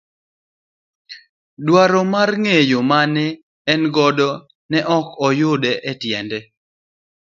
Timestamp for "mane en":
2.89-3.81